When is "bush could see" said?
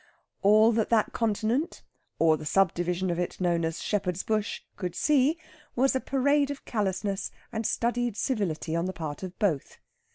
4.23-5.37